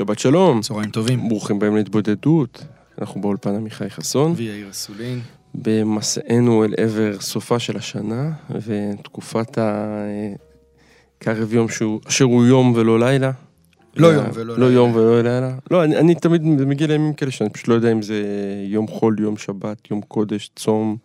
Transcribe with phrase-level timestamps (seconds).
[0.00, 1.28] שבת שלום, צהריים טובים.
[1.28, 2.64] ברוכים בהם להתבודדות.
[3.00, 5.20] אנחנו באולפן עמיחי חסון, ויאיר אסולין.
[5.54, 9.58] במסענו אל עבר סופה של השנה, ותקופת
[11.18, 13.30] הקרב יום שהוא, אשר הוא יום ולא לילה.
[13.96, 14.74] לא יום ולא לא לילה.
[14.74, 15.54] יום ולא לילה.
[15.70, 18.22] לא, אני, אני תמיד מגיע לימים כאלה שאני פשוט לא יודע אם זה
[18.66, 20.96] יום חול, יום שבת, יום קודש, צום,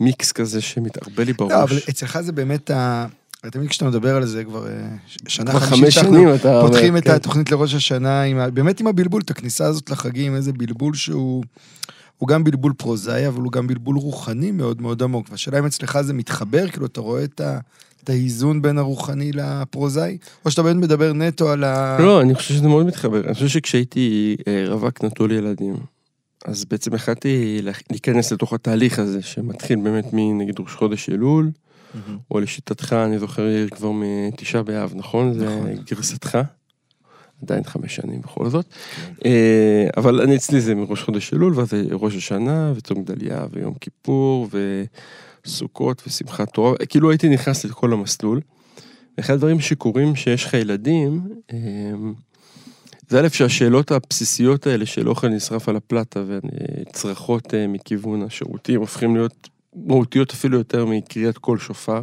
[0.00, 1.52] מיקס כזה שמתערבל לי בראש.
[1.52, 3.06] לא, אבל אצלך זה באמת ה...
[3.50, 4.88] תמיד כשאתה מדבר על זה כבר אה,
[5.28, 6.60] שנה חמישית שנים אתה...
[6.66, 7.10] פותחים את כן.
[7.10, 8.22] התוכנית לראש השנה,
[8.54, 11.44] באמת עם הבלבול, את הכניסה הזאת לחגים, איזה בלבול שהוא...
[12.18, 15.26] הוא גם בלבול פרוזאי, אבל הוא גם בלבול רוחני מאוד מאוד עמוק.
[15.30, 17.58] והשאלה אם אצלך זה מתחבר, כאילו, אתה רואה את ה...
[18.04, 20.18] את האיזון בין הרוחני לפרוזאי?
[20.44, 21.96] או שאתה באמת מדבר נטו על ה...
[22.00, 23.24] לא, אני חושב שזה מאוד מתחבר.
[23.24, 25.76] אני חושב שכשהייתי אה, רווק נטול ילדים,
[26.44, 31.50] אז בעצם החלטתי לה- להיכנס לתוך התהליך הזה, שמתחיל באמת מנגיד ראש חודש אלול,
[32.30, 35.34] או לשיטתך, אני זוכר יאיר כבר מתשעה באב, נכון?
[35.34, 35.84] זה נכון.
[35.90, 36.38] גרסתך.
[37.42, 38.66] עדיין חמש שנים בכל זאת.
[38.96, 39.12] כן.
[39.24, 44.48] אה, אבל אני אצלי זה מראש חודש אלול, ואז ראש השנה, וצום גדליה, ויום כיפור,
[45.44, 48.40] וסוכות, ושמחת תורה, כאילו הייתי נכנס לכל המסלול.
[49.18, 51.20] ואחד הדברים שקורים שיש לך ילדים,
[51.52, 51.56] אה,
[53.08, 59.16] זה א' שהשאלות הבסיסיות האלה של אוכל נשרף על הפלטה וצרחות אה, מכיוון השירותים הופכים
[59.16, 62.02] להיות מהותיות אפילו יותר מקריאת קול שופר.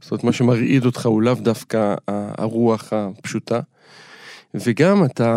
[0.00, 3.60] זאת אומרת, מה שמרעיד אותך הוא לאו דווקא הרוח הפשוטה.
[4.54, 5.36] וגם אתה,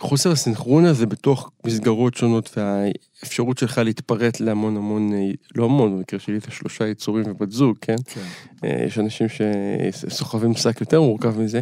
[0.00, 5.12] חוסר הסנכרון הזה בתוך מסגרות שונות והאפשרות שלך להתפרט להמון המון,
[5.54, 7.96] לא המון, במקרה שלי זה שלושה יצורים ובת זוג, כן?
[8.06, 8.20] כן.
[8.64, 11.60] אה, יש אנשים שסוחבים שק יותר מורכב מזה,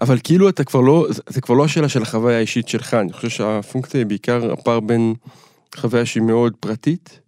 [0.00, 3.28] אבל כאילו אתה כבר לא, זה כבר לא השאלה של החוויה האישית שלך, אני חושב
[3.28, 5.14] שהפונקציה היא בעיקר הפער בין
[5.76, 7.20] חוויה שהיא מאוד פרטית,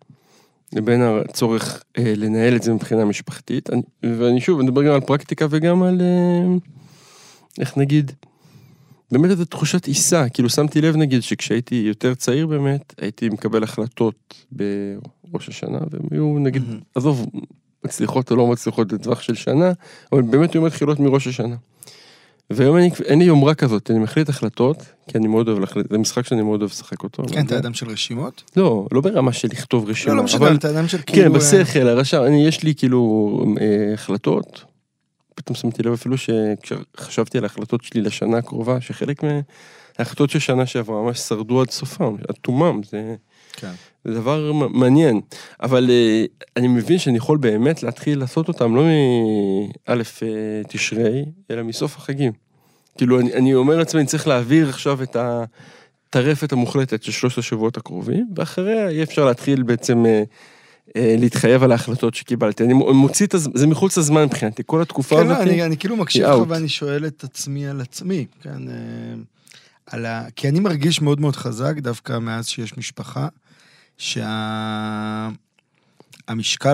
[0.72, 5.00] לבין הצורך אה, לנהל את זה מבחינה משפחתית, אני, ואני שוב, אני מדבר גם על
[5.00, 6.56] פרקטיקה וגם על, אה,
[7.58, 8.12] איך נגיד,
[9.12, 14.46] באמת איזו תחושת עיסה, כאילו שמתי לב נגיד שכשהייתי יותר צעיר באמת, הייתי מקבל החלטות
[14.52, 16.80] בראש השנה, והם היו נגיד, מהמם.
[16.94, 17.26] עזוב,
[17.84, 19.72] מצליחות או לא מצליחות לטווח של שנה,
[20.12, 21.56] אבל באמת היו מתחילות מראש השנה.
[22.50, 24.76] והיום אני, אין לי יומרה כזאת, אני מחליט החלטות,
[25.08, 27.22] כי אני מאוד אוהב להחליט, זה משחק שאני מאוד אוהב לשחק אותו.
[27.32, 28.42] כן, אתה אדם של רשימות?
[28.56, 31.32] לא, לא ברמה של לכתוב רשימה, לא, לא משנה, אתה אדם של כאילו...
[31.32, 34.64] כן, בשכל, הרשם, אני, יש לי כאילו אה, החלטות,
[35.34, 39.22] פתאום שמתי לב אפילו שכשחשבתי על ההחלטות שלי לשנה הקרובה, שחלק
[40.00, 43.14] מההחלטות של שנה שעברה ממש שרדו עד סופם, עד תומם, זה,
[43.52, 43.72] כן.
[44.04, 45.20] זה דבר מעניין.
[45.62, 46.24] אבל אה,
[46.56, 48.82] אני מבין שאני יכול באמת להתחיל לעשות אותם לא
[49.88, 50.28] מאלף אה,
[50.68, 52.32] תשרי, אלא מסוף החגים.
[52.98, 57.76] כאילו, אני, אני אומר לעצמי, אני צריך להעביר עכשיו את הטרפת המוחלטת של שלושת השבועות
[57.76, 60.22] הקרובים, ואחריה יהיה אפשר להתחיל בעצם אה,
[60.96, 62.64] אה, להתחייב על ההחלטות שקיבלתי.
[62.64, 65.46] אני מוציא את הזמן, זה מחוץ לזמן מבחינתי, כל התקופה כן, לא, הזאת.
[65.46, 66.48] אני, אני כאילו מקשיב לך.
[66.48, 69.14] ואני שואל את עצמי על עצמי, כן, אה,
[69.90, 70.30] על ה...
[70.36, 73.28] כי אני מרגיש מאוד מאוד חזק, דווקא מאז שיש משפחה,
[73.98, 75.38] שהמשקל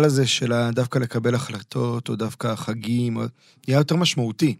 [0.05, 3.23] הזה של דווקא לקבל החלטות, או דווקא חגים, או-
[3.69, 4.57] נהיה יותר משמעותי.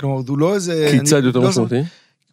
[0.00, 0.88] כלומר, הוא לא איזה...
[0.90, 1.80] כיצד אני יותר לא- משמעותי?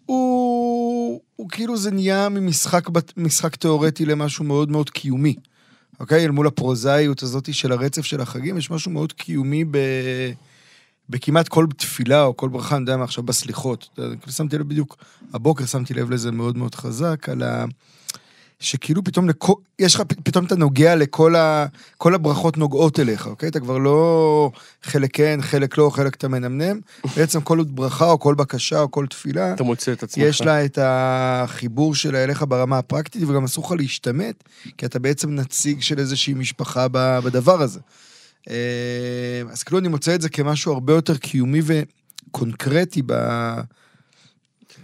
[0.05, 5.35] הוא, הוא כאילו זה נהיה ממשחק משחק תיאורטי למשהו מאוד מאוד קיומי.
[5.99, 6.25] אוקיי?
[6.25, 9.77] אל מול הפרוזאיות הזאת של הרצף של החגים, יש משהו מאוד קיומי ב...
[11.11, 13.99] בכמעט כל תפילה או כל ברכה, אני יודע מה עכשיו בסליחות.
[14.29, 14.97] שמתי לב בדיוק,
[15.33, 17.65] הבוקר שמתי לב לזה מאוד מאוד חזק, על ה...
[18.59, 19.55] שכאילו פתאום, לכו...
[19.79, 21.65] יש לך, פתאום אתה נוגע לכל ה...
[21.97, 23.49] כל הברכות נוגעות אליך, אוקיי?
[23.49, 24.51] אתה כבר לא
[24.83, 26.79] חלק כן, חלק לא, חלק אתה מנמנם.
[27.15, 30.23] בעצם כל ברכה או כל בקשה או כל תפילה, אתה מוצא את עצמך.
[30.23, 34.43] יש לה את החיבור שלה אליך ברמה הפרקטית, וגם אסור לך להשתמט,
[34.77, 37.79] כי אתה בעצם נציג של איזושהי משפחה בדבר הזה.
[38.49, 38.55] אה,
[39.51, 43.13] אז כאילו אני מוצא את זה כמשהו הרבה יותר קיומי וקונקרטי ב...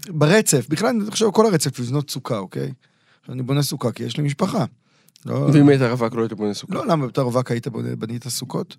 [0.10, 0.66] ברצף.
[0.70, 2.72] בכלל, אני חושב כל הרצף לבנות סוכה, אוקיי?
[3.30, 4.66] אני בונה סוכה כי יש לי משפחה.
[5.26, 6.74] לא, ואם היית רווק לא היית בונה סוכה.
[6.76, 8.78] לא, למה אתה רווק היית בונה, בנית סוכות?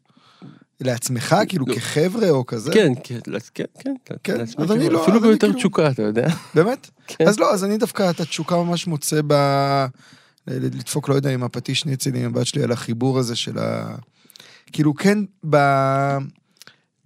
[0.80, 1.74] לעצמך, כאילו, לא.
[1.74, 2.70] כחבר'ה או כזה?
[2.72, 3.18] כן, כן,
[3.54, 6.28] כן, כן, כן, לעצמי אז אני לא- אפילו ביותר כאילו- תשוקה, אתה יודע.
[6.54, 6.90] באמת?
[7.06, 7.28] כן.
[7.28, 9.34] אז לא, אז אני דווקא את התשוקה ממש מוצא ב...
[10.46, 13.96] לדפוק, לא יודע, עם הפטיש ניצל עם הבת שלי על החיבור הזה של ה...
[14.72, 15.18] כאילו, כן,
[15.50, 15.56] ב...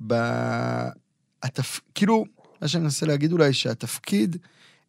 [0.06, 0.14] ב...
[1.42, 1.80] התפ...
[1.94, 2.24] כאילו,
[2.62, 4.36] מה שאני מנסה להגיד אולי, שהתפקיד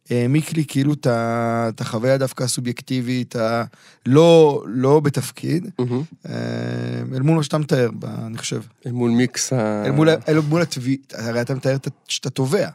[0.10, 3.64] העמיק לי כאילו את החוויה דווקא הסובייקטיבית, ה...
[4.06, 4.64] לא,
[5.04, 5.70] בתפקיד.
[6.30, 6.34] אה,
[7.16, 7.90] אל מול מה שאתה מתאר,
[8.26, 8.62] אני חושב.
[8.86, 9.86] אל מול מיקס ה...
[9.86, 11.78] אל מול, אל מול התביעה, הרי אתה מתאר
[12.08, 12.70] שאתה תובע.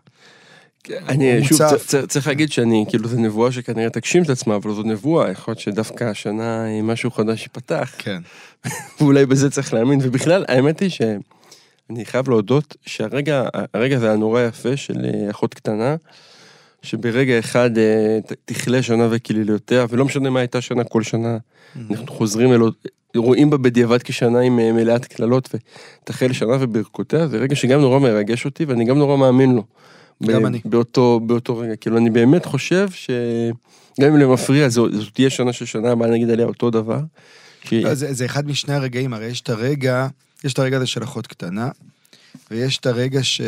[1.08, 1.87] אני שוב מוצף.
[1.87, 5.31] צ- צ- צריך להגיד שאני כאילו זו נבואה שכנראה תגשים את עצמה אבל זו נבואה
[5.31, 8.20] יכול להיות שדווקא השנה אה, משהו חדש ייפתח כן.
[9.00, 14.76] ואולי בזה צריך להאמין ובכלל האמת היא שאני חייב להודות שהרגע הרגע זה הנורא יפה
[14.76, 15.96] של אה, אחות קטנה.
[16.82, 21.38] שברגע אחד אה, תכלה שנה וקלילותיה ולא משנה מה הייתה שנה כל שנה
[21.91, 22.70] אנחנו חוזרים אלו
[23.17, 27.99] רואים בה בדיעבד כשנה עם אה, מלאת קללות ותחל שנה וברכותיה זה רגע שגם נורא
[27.99, 29.62] מרגש אותי ואני גם נורא מאמין לו.
[30.23, 30.61] גם ב- אני.
[30.65, 35.65] באותו, באותו רגע, כאילו אני באמת חושב שגם אם למפריע זו, זו תהיה שנה של
[35.65, 37.00] שנה הבאה נגיד עליה אותו דבר.
[37.61, 37.81] כי...
[37.81, 40.06] לא, זה, זה אחד משני הרגעים, הרי יש את הרגע,
[40.44, 41.69] יש את הרגע הזה של אחות קטנה,
[42.50, 43.41] ויש את הרגע ש...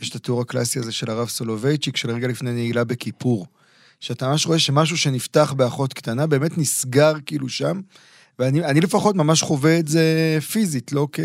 [0.00, 3.46] יש את התיאור הקלאסי הזה של הרב סולובייצ'יק, של רגע לפני נעילה בכיפור.
[4.00, 7.80] שאתה ממש רואה שמשהו שנפתח באחות קטנה באמת נסגר כאילו שם,
[8.38, 11.20] ואני אני לפחות ממש חווה את זה פיזית, לא כ...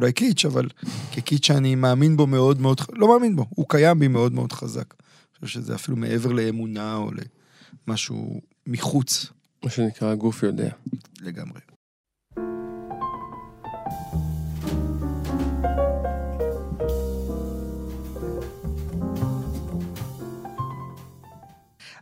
[0.00, 0.68] אולי קיץ', אבל
[1.12, 4.94] כקיץ' שאני מאמין בו מאוד מאוד, לא מאמין בו, הוא קיים בי מאוד מאוד חזק.
[5.00, 7.10] אני חושב שזה אפילו מעבר לאמונה או
[7.88, 9.26] למשהו מחוץ
[9.64, 10.70] מה שנקרא הגוף יודע.
[11.20, 11.60] לגמרי.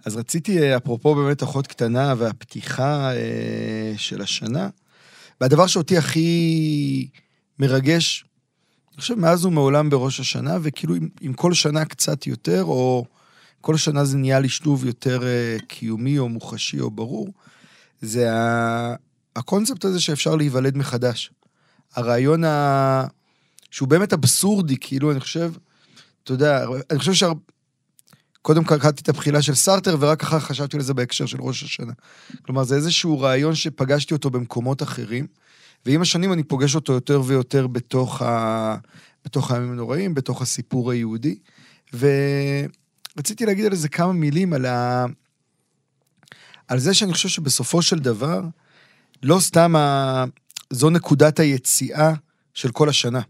[0.05, 4.69] אז רציתי, אה, אפרופו באמת אחות קטנה והפתיחה אה, של השנה,
[5.41, 7.09] והדבר שאותי הכי
[7.59, 8.25] מרגש,
[8.93, 13.05] אני חושב מאז ומעולם בראש השנה, וכאילו עם, עם כל שנה קצת יותר, או
[13.61, 17.33] כל שנה זה נהיה לי שילוב יותר אה, קיומי או מוחשי או ברור,
[18.01, 18.95] זה ה...
[19.37, 21.31] הקונספט הזה שאפשר להיוולד מחדש.
[21.95, 23.07] הרעיון ה...
[23.71, 25.53] שהוא באמת אבסורדי, כאילו, אני חושב,
[26.25, 27.29] אתה יודע, אני חושב שה...
[28.43, 31.93] קודם קראתי את הבחילה של סארטר, ורק אחר חשבתי על זה בהקשר של ראש השנה.
[32.43, 35.27] כלומר, זה איזשהו רעיון שפגשתי אותו במקומות אחרים,
[35.87, 38.77] ועם השנים אני פוגש אותו יותר ויותר בתוך, ה...
[39.25, 41.39] בתוך הימים הנוראים, בתוך הסיפור היהודי.
[41.95, 45.07] ורציתי להגיד על זה כמה מילים, על, ה...
[46.69, 48.43] על זה שאני חושב שבסופו של דבר,
[49.23, 50.25] לא סתם ה...
[50.71, 52.13] זו נקודת היציאה
[52.55, 53.21] של כל השנה.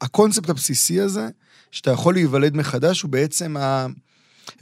[0.00, 1.28] הקונספט הבסיסי הזה,
[1.70, 3.86] שאתה יכול להיוולד מחדש, הוא בעצם ה...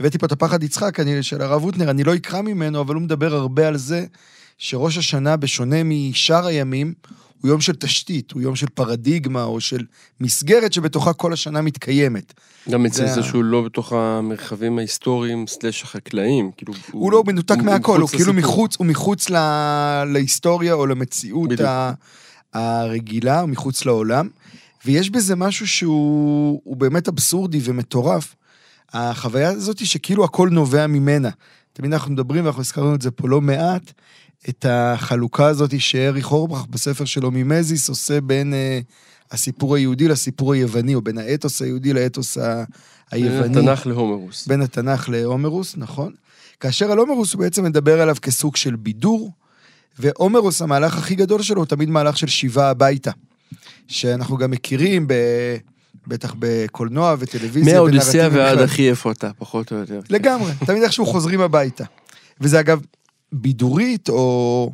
[0.01, 3.03] הבאתי פה את הפחד יצחק, אני, של הרב הוטנר, אני לא אקרא ממנו, אבל הוא
[3.03, 4.07] מדבר הרבה על זה
[4.59, 6.95] שראש השנה, בשונה משאר הימים,
[7.41, 9.85] הוא יום של תשתית, הוא יום של פרדיגמה, או של
[10.21, 12.33] מסגרת שבתוכה כל השנה מתקיימת.
[12.71, 16.51] גם אצל זה זה שהוא לא בתוך המרחבים ההיסטוריים סלאש החקלאיים.
[16.57, 18.39] כאילו, הוא לא מנותק מהכל, הוא כאילו לסיפור.
[18.53, 21.69] מחוץ, הוא מחוץ ל- להיסטוריה או למציאות בדיוק.
[21.69, 21.93] ה-
[22.55, 24.29] הרגילה, הוא מחוץ לעולם.
[24.87, 28.35] ויש בזה משהו שהוא הוא באמת אבסורדי ומטורף.
[28.93, 31.29] החוויה הזאת היא שכאילו הכל נובע ממנה.
[31.73, 33.93] תמיד אנחנו מדברים, ואנחנו הזכרנו את זה פה לא מעט,
[34.49, 38.81] את החלוקה הזאת שאריך הורבך בספר שלו ממזיס עושה בין אה,
[39.31, 42.65] הסיפור היהודי לסיפור היווני, או בין האתוס היהודי לאתוס ה-
[43.11, 43.49] היווני.
[43.55, 44.47] בין התנ"ך להומרוס.
[44.47, 46.13] בין התנ"ך להומרוס, נכון?
[46.61, 49.33] כאשר על הומרוס הוא בעצם מדבר עליו כסוג של בידור,
[49.99, 53.11] והומרוס, המהלך הכי גדול שלו הוא תמיד מהלך של שיבה הביתה.
[53.89, 55.15] שאנחנו גם מכירים, ב...
[56.07, 57.75] בטח בקולנוע וטלוויזיה.
[57.75, 58.59] מהאודיסאה ונרטיבים ועד.
[58.59, 60.01] אחי איפה אתה, פחות או יותר.
[60.11, 61.85] לגמרי, תמיד איכשהו חוזרים הביתה.
[62.41, 62.81] וזה אגב
[63.33, 64.73] בידורית או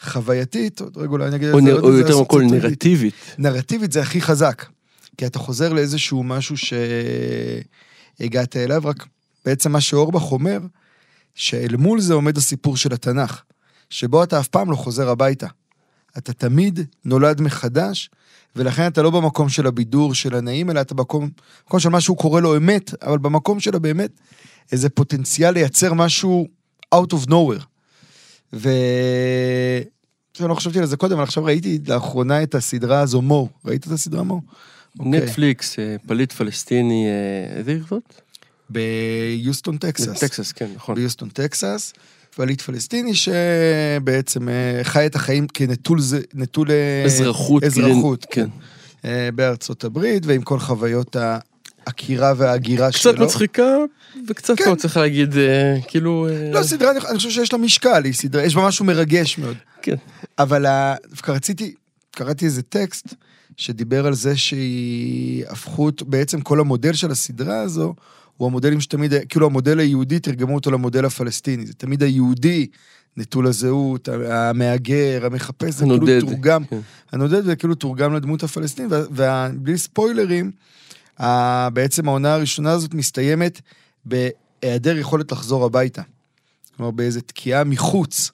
[0.00, 2.42] חווייתית, עוד רגע אולי אני אגיד או את זה או איזה יותר מכל.
[2.42, 3.14] נרטיבית.
[3.38, 4.66] נרטיבית זה הכי חזק.
[5.16, 6.56] כי אתה חוזר לאיזשהו משהו
[8.18, 9.06] שהגעת אליו, רק
[9.44, 10.58] בעצם מה שאורבך אומר,
[11.34, 13.42] שאל מול זה עומד הסיפור של התנ"ך,
[13.90, 15.46] שבו אתה אף פעם לא חוזר הביתה.
[16.18, 18.10] אתה תמיד נולד מחדש,
[18.56, 21.30] ולכן אתה לא במקום של הבידור, של הנעים, אלא אתה במקום,
[21.64, 24.10] במקום של מה שהוא קורא לו אמת, אבל במקום של הבאמת,
[24.72, 26.48] איזה פוטנציאל לייצר משהו
[26.94, 27.64] out of nowhere.
[28.54, 28.68] ו...
[30.40, 33.48] לא חשבתי על זה קודם, אבל עכשיו ראיתי לאחרונה את הסדרה הזו מו.
[33.64, 34.40] ראית את הסדרה מו?
[34.98, 35.10] אוקיי.
[35.10, 38.02] נטפליקס, אה, פליט פלסטיני, אה, איזה עיר זאת?
[38.70, 40.20] ביוסטון, טקסס.
[40.20, 40.94] טקסס, כן, נכון.
[40.94, 41.92] ביוסטון, טקסס.
[42.36, 45.98] פליט פלסטיני שבעצם אה, חי את החיים כנטול
[46.34, 46.68] נטול
[47.04, 47.64] אזרחות.
[47.64, 48.48] אזרחות, כן.
[49.04, 51.16] אה, בארצות הברית, ועם כל חוויות
[51.86, 53.12] העקירה וההגירה שלו.
[53.12, 53.76] קצת מצחיקה,
[54.28, 54.70] וקצת כן.
[54.70, 56.28] לא צריך להגיד, אה, כאילו...
[56.30, 59.38] אה, לא, סדרה, אני אני חושב שיש לה משקל, היא סדרה, יש בה משהו מרגש
[59.38, 59.56] מאוד.
[59.82, 59.96] כן.
[60.38, 60.66] אבל
[61.10, 61.74] דווקא רציתי,
[62.10, 63.14] קראתי איזה טקסט
[63.56, 67.94] שדיבר על זה שהיא הפכו, בעצם כל המודל של הסדרה הזו,
[68.36, 71.66] הוא המודלים שתמיד, כאילו המודל היהודי, תרגמו אותו למודל הפלסטיני.
[71.66, 72.66] זה תמיד היהודי,
[73.16, 76.78] נטול הזהות, המהגר, המחפש, זה כאילו תורגם, כן.
[77.12, 80.50] הנודד זה כאילו תורגם לדמות הפלסטינית, ובלי ספוילרים,
[81.72, 83.60] בעצם העונה הראשונה הזאת מסתיימת
[84.04, 86.02] בהיעדר יכולת לחזור הביתה.
[86.76, 88.30] כלומר, באיזו תקיעה מחוץ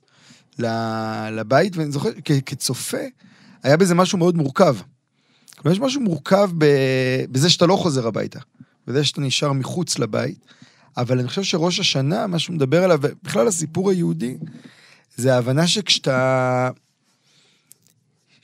[1.30, 2.10] לבית, ואני זוכר,
[2.46, 2.98] כצופה,
[3.62, 4.76] היה בזה משהו מאוד מורכב.
[5.58, 6.50] כלומר, יש משהו מורכב
[7.30, 8.40] בזה שאתה לא חוזר הביתה,
[8.86, 10.38] בזה שאתה נשאר מחוץ לבית,
[10.96, 14.36] אבל אני חושב שראש השנה, מה שהוא מדבר עליו, ובכלל הסיפור היהודי,
[15.16, 16.70] זה ההבנה שכשאתה...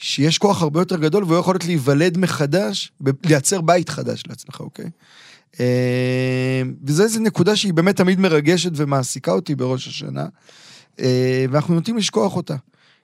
[0.05, 2.93] שיש כוח הרבה יותר גדול והוא יכול להיוולד מחדש,
[3.25, 4.91] לייצר בית חדש לעצמך, אוקיי?
[5.61, 10.27] אה, וזו איזו נקודה שהיא באמת תמיד מרגשת ומעסיקה אותי בראש השנה,
[11.01, 12.57] אה, ואנחנו נוטים לשכוח אותה.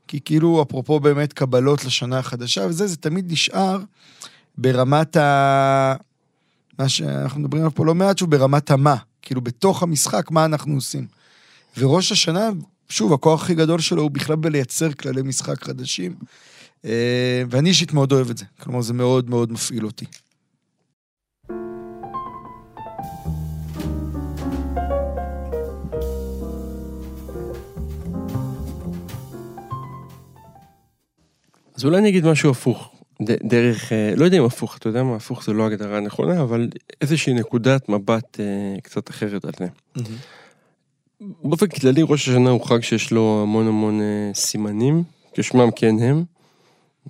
[0.09, 3.79] כי כאילו, אפרופו באמת קבלות לשנה החדשה וזה, זה תמיד נשאר
[4.59, 5.95] ברמת ה...
[6.79, 8.97] מה שאנחנו מדברים עליו פה לא מעט, שהוא ברמת המה.
[9.23, 11.07] כאילו, בתוך המשחק, מה אנחנו עושים.
[11.79, 12.49] וראש השנה,
[12.89, 16.15] שוב, הכוח הכי גדול שלו הוא בכלל בלייצר כללי משחק חדשים.
[16.85, 18.45] אה, ואני אישית מאוד אוהב את זה.
[18.61, 20.05] כלומר, זה מאוד מאוד מפעיל אותי.
[31.77, 35.17] אז אולי אני אגיד משהו הפוך, דרך, אה, לא יודע אם הפוך, אתה יודע מה,
[35.17, 36.69] הפוך זה לא הגדרה הנכונה, אבל
[37.01, 39.67] איזושהי נקודת מבט אה, קצת אחרת על זה.
[41.45, 45.03] באופן כללי ראש השנה הוא חג שיש לו המון המון אה, סימנים,
[45.35, 46.25] כשמם כן הם.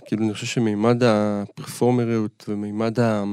[0.04, 3.24] כאילו אני חושב שמימד הפרפורמריות ומימד ה...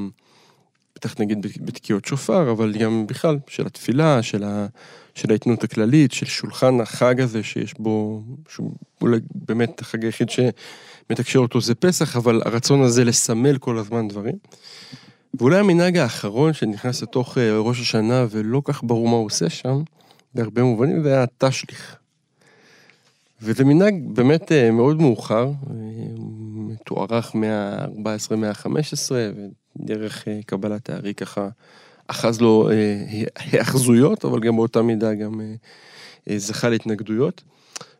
[0.96, 4.68] בטח נגיד בתקיעות שופר, אבל גם בכלל של התפילה, של, ה...
[5.16, 8.72] של העיתונות הכללית, של שולחן החג הזה שיש בו, שהוא
[9.02, 14.36] אולי באמת החג היחיד שמתקשר אותו זה פסח, אבל הרצון הזה לסמל כל הזמן דברים.
[15.40, 19.82] ואולי המנהג האחרון שנכנס לתוך אה, ראש השנה ולא כך ברור מה הוא עושה שם,
[20.36, 21.96] בהרבה מובנים, זה היה התשליך.
[23.42, 25.52] וזה מנהג באמת אה, מאוד מאוחר,
[26.69, 29.12] אה, מתוארך מאה ה-14, מאה ה-15,
[29.79, 31.47] ודרך אה, קבלת הארי ככה
[32.07, 35.45] אחז לו אה, היאחזויות, אבל גם באותה מידה גם אה,
[36.29, 37.43] אה, זכה להתנגדויות.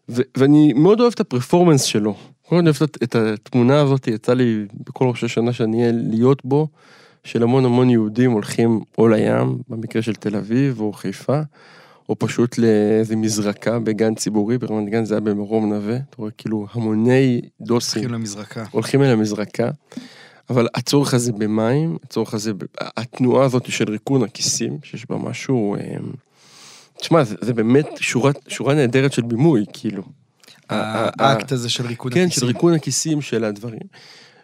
[0.10, 2.16] ו- ואני מאוד אוהב את הפרפורמנס שלו.
[2.52, 6.68] מאוד אוהב את- את התמונה הזאת, יצא לי בכל ראש השנה שאני אהיה להיות בו,
[7.24, 11.42] של המון המון יהודים הולכים או לים, במקרה של תל אביב או חיפה,
[12.10, 16.68] או פשוט לאיזה מזרקה בגן ציבורי, ברמת גן זה היה במרום נווה, אתה רואה כאילו
[16.72, 18.64] המוני דוסים הולכים למזרקה.
[18.72, 19.70] הולכים אל המזרקה,
[20.50, 25.98] אבל הצורך הזה במים, הצורך הזה, התנועה הזאת של ריקון הכיסים, שיש בה משהו, אה,
[26.98, 30.04] תשמע, זה, זה באמת שורה, שורה נהדרת של בימוי, כאילו.
[30.70, 32.40] האקט הזה של ריקוד כן, הכיסים.
[32.42, 33.80] של ריקון הכיסים של הדברים.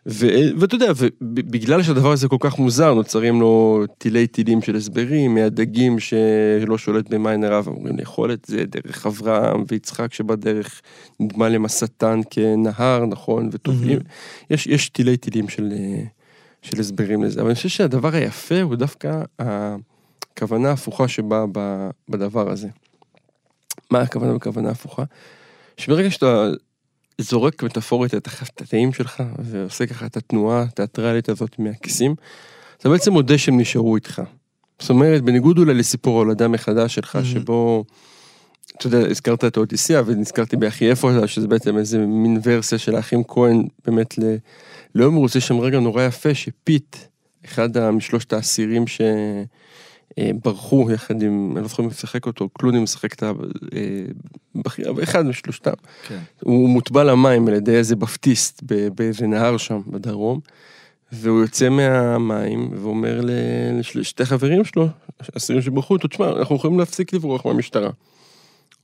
[0.06, 0.92] ואתה יודע,
[1.22, 7.10] ובגלל שהדבר הזה כל כך מוזר, נוצרים לו תילי תילים של הסברים, מהדגים שלא שולט
[7.10, 10.82] במים הרב, אמורים לאכול את זה, דרך אברהם ויצחק שבדרך
[11.20, 14.00] נדמה להם השטן כנהר, נכון, וטובעים.
[14.50, 15.74] יש, יש תילי תילים של,
[16.62, 21.46] של הסברים לזה, אבל אני חושב שהדבר היפה הוא דווקא הכוונה ההפוכה שבאה
[22.10, 22.68] בדבר הזה.
[23.92, 25.04] מה הכוונה בכוונה הפוכה?
[25.78, 26.52] שברגע שאתה
[27.22, 32.16] זורק מטאפורית את החטאים שלך, ועושה ככה את התנועה התיאטרלית הזאת מהכיסים,
[32.78, 34.22] אתה בעצם מודה שהם נשארו איתך.
[34.80, 37.26] זאת אומרת, בניגוד אולי לסיפור ההולדה מחדש שלך, Mhm.
[37.26, 37.86] שבו,
[38.78, 43.24] אתה יודע, הזכרת את האודיסיאה, ונזכרתי באחי איפה, שזה בעצם איזה מין ורסיה של האחים
[43.28, 44.36] כהן, באמת ל...
[44.96, 46.96] לא מרוצה שם רגע נורא יפה, שפיט,
[47.46, 49.02] אחד משלושת האסירים ש...
[50.18, 53.24] אה, ברחו יחד עם, אני לא זוכר מי משחק אותו, קלוני משחק את
[54.56, 55.74] הבכיר, אבל אחד משלושתם.
[56.08, 56.20] כן.
[56.44, 58.64] הוא מוטבע למים על ידי איזה בפטיסט
[58.96, 60.40] באיזה נהר שם בדרום,
[61.12, 63.22] והוא יוצא מהמים ואומר
[63.96, 64.88] לשתי חברים שלו,
[65.38, 67.90] אסירים שברחו אותו, תשמע, אנחנו יכולים להפסיק לברוח מהמשטרה.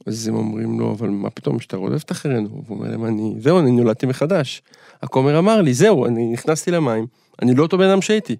[0.05, 2.49] אז הם אומרים לו, אבל מה פתאום, המשטרה רודפת אחרינו?
[2.49, 4.61] והוא אומר להם, אני, זהו, אני נולדתי מחדש.
[5.01, 7.05] הכומר אמר לי, זהו, אני נכנסתי למים,
[7.41, 8.35] אני לא אותו בן אדם שהייתי.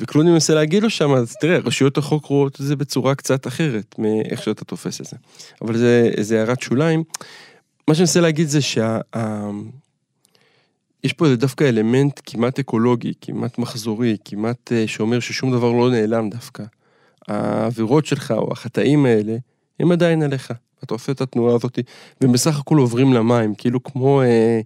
[0.00, 3.94] וקלוני מנסה להגיד לו שם, אז תראה, רשויות החוק רואות את זה בצורה קצת אחרת
[3.98, 5.16] מאיך שאתה תופס את זה.
[5.62, 7.04] אבל זה, הערת שוליים.
[7.88, 8.98] מה שאני מנסה להגיד זה שה...
[9.16, 9.50] ה-
[11.04, 16.30] יש פה דווקא אלמנט כמעט אקולוגי, כמעט מחזורי, כמעט אה, שאומר ששום דבר לא נעלם
[16.30, 16.64] דווקא.
[17.28, 19.36] העבירות שלך או החטאים האלה,
[19.80, 20.52] הם עדיין עליך.
[20.84, 21.78] אתה עושה את התנועה הזאת,
[22.20, 24.60] והם בסך הכל עוברים למים, כאילו כמו, אה,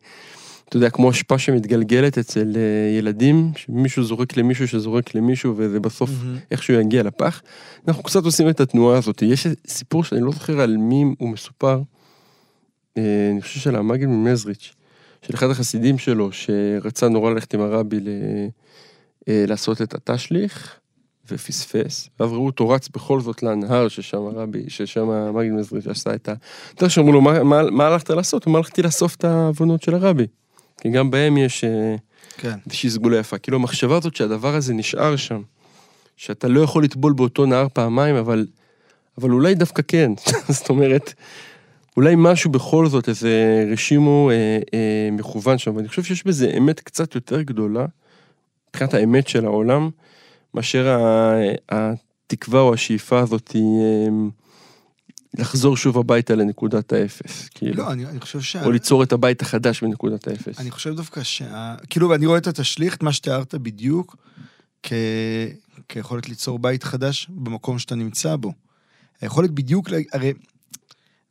[0.68, 6.10] אתה יודע, כמו אשפה שמתגלגלת אצל אה, ילדים, שמישהו זורק למישהו שזורק למישהו, וזה בסוף
[6.10, 6.38] מהמם.
[6.50, 7.42] איכשהו יגיע לפח.
[7.88, 9.22] אנחנו קצת עושים את התנועה הזאת.
[9.22, 11.80] יש סיפור שאני לא זוכר על מי הוא מסופר,
[12.98, 14.75] אה, אני חושב של המגיד ממזריץ',
[15.22, 18.08] של אחד החסידים שלו, שרצה נורא ללכת עם הרבי ל...
[19.28, 20.78] אה, לעשות את התשליך,
[21.30, 26.28] ופספס, ואז ראו אותו רץ בכל זאת לנהר ששם הרבי, ששם המגיד מזריץ' עשה את
[26.28, 26.32] ה...
[26.75, 28.44] אתה יודע שאמרו לו, מה, מה, מה הלכת לעשות?
[28.44, 30.26] הוא אמר, הלכתי לאסוף את העוונות של הרבי.
[30.80, 31.97] כי גם בהם יש אה,
[32.38, 32.58] כן.
[32.66, 33.38] איזושהי סגולה יפה.
[33.38, 35.42] כאילו המחשבה הזאת שהדבר הזה נשאר שם,
[36.16, 38.47] שאתה לא יכול לטבול באותו נהר פעמיים, אבל,
[39.18, 40.12] אבל אולי דווקא כן.
[40.49, 41.14] זאת אומרת,
[41.97, 46.80] אולי משהו בכל זאת, איזה רשימו אה, אה, מכוון שם, ואני חושב שיש בזה אמת
[46.80, 47.87] קצת יותר גדולה,
[48.70, 49.90] מבחינת האמת של העולם,
[50.54, 51.35] מאשר ה-
[51.68, 54.08] התקווה או השאיפה הזאת היא אה,
[55.35, 57.49] לחזור שוב הביתה לנקודת האפס.
[57.49, 58.64] כאילו, לא, אני, אני חושב שה...
[58.64, 60.61] או ליצור את הבית החדש בנקודת האפס.
[60.61, 61.75] אני חושב דווקא שה...
[61.90, 64.16] כאילו, אני רואה את התשליך, את מה שתיארת בדיוק,
[64.82, 64.92] כ...
[65.88, 68.52] כיכולת ליצור בית חדש במקום שאתה נמצא בו.
[69.20, 69.94] היכולת בדיוק, ל...
[70.12, 70.32] הרי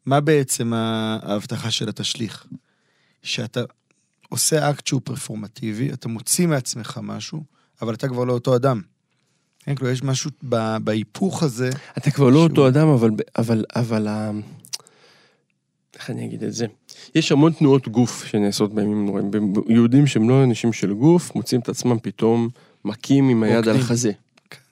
[0.06, 2.46] מה בעצם ההבטחה של התשליך?
[3.24, 3.62] שאתה
[4.30, 7.44] עושה אקט שהוא פרפורמטיבי, אתה מוציא מעצמך משהו,
[7.82, 8.82] אבל אתה כבר לא אותו אדם.
[9.67, 10.31] כן, כאילו, יש משהו
[10.83, 14.31] בהיפוך הזה, אתה כבר לא אותו אדם, אבל, אבל, אבל, ה-
[15.95, 16.65] איך אני אגיד את זה?
[17.15, 19.31] יש המון תנועות גוף שנעשות בימים נוראים.
[19.67, 22.50] יהודים שהם לא אנשים של גוף, מוצאים את עצמם פתאום
[22.86, 23.75] מכים עם היד על.
[23.75, 24.12] החזה.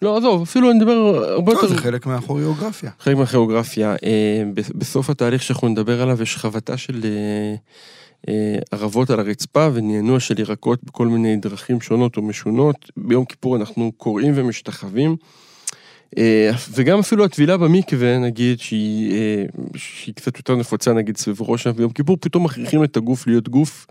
[0.01, 0.91] לא, עזוב, אפילו אני מדבר
[1.31, 1.67] הרבה לא, יותר...
[1.67, 2.91] זה חלק מהכוריאוגרפיה.
[2.99, 3.95] חלק מהכיאוגרפיה.
[4.03, 4.43] אה,
[4.75, 7.55] בסוף התהליך שאנחנו נדבר עליו יש חבטה של אה,
[8.71, 12.91] ערבות על הרצפה ונענוע של ירקות בכל מיני דרכים שונות ומשונות.
[12.97, 15.15] ביום כיפור אנחנו קוראים ומשתחווים.
[16.17, 19.43] אה, וגם אפילו הטבילה במקווה, נגיד, שהיא, אה,
[19.75, 23.87] שהיא קצת יותר נפוצה, נגיד, סביב ראש ביום כיפור, פתאום מכריחים את הגוף להיות גוף,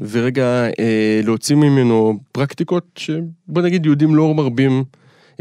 [0.00, 0.44] ורגע
[0.78, 4.84] אה, להוציא ממנו פרקטיקות שבוא נגיד יהודים לא מרבים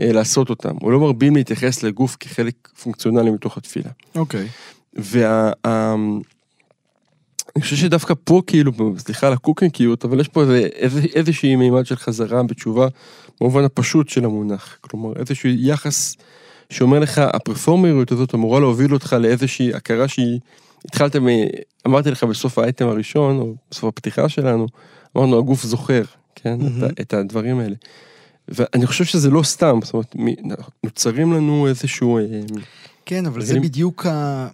[0.01, 3.89] אה, לעשות אותם, או לא מרבים להתייחס לגוף כחלק פונקציונלי מתוך התפילה.
[4.15, 4.47] אוקיי.
[4.93, 5.51] וה...
[7.55, 11.85] אני חושב שדווקא פה כאילו, סליחה על הקוקנקיות, אבל יש פה איזה, איזה, איזושהי מימד
[11.85, 12.87] של חזרה בתשובה
[13.41, 14.77] במובן הפשוט של המונח.
[14.81, 16.15] כלומר, איזשהו יחס
[16.69, 20.39] שאומר לך, הפרפורמריות הזאת אמורה להוביל אותך לאיזושהי הכרה שהיא,
[20.85, 21.27] התחלת מ...
[21.87, 24.67] אמרתי לך בסוף האייטם הראשון, או בסוף הפתיחה שלנו,
[25.17, 26.03] אמרנו, הגוף זוכר,
[26.35, 26.85] כן, מהמם.
[26.85, 27.75] את, את הדברים האלה.
[28.47, 30.15] ואני חושב שזה לא סתם, זאת אומרת,
[30.83, 32.17] נוצרים לנו איזשהו...
[32.17, 32.23] אה,
[33.05, 34.47] כן, אבל זה בדיוק ה...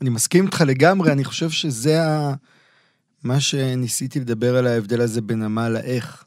[0.00, 2.34] אני מסכים איתך לגמרי, אני חושב שזה ה...
[3.24, 6.24] מה שניסיתי לדבר על ההבדל הזה בין המה לאיך.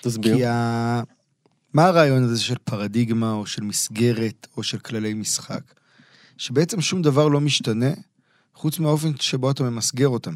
[0.00, 0.36] תסביר.
[0.36, 1.02] כי ה...
[1.72, 5.62] מה הרעיון הזה של פרדיגמה, או של מסגרת, או של כללי משחק?
[6.38, 7.90] שבעצם שום דבר לא משתנה,
[8.54, 10.34] חוץ מהאופן שבו אתה ממסגר אותם.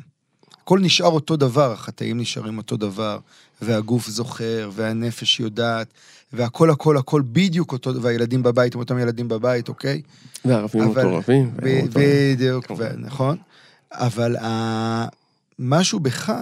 [0.62, 3.18] הכל נשאר אותו דבר, החטאים נשארים אותו דבר,
[3.62, 5.94] והגוף זוכר, והנפש יודעת,
[6.32, 10.02] והכל הכל הכל בדיוק אותו, והילדים בבית הם אותם ילדים בבית, אוקיי?
[10.44, 11.50] וערבים אבל- מטורפים.
[11.94, 13.36] בדיוק, נכון.
[13.92, 14.36] אבל
[15.58, 16.32] משהו בך